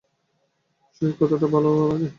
সেই 0.95 1.11
কথাটা 1.19 1.47
বলো 1.47 1.71
আগে। 1.91 2.09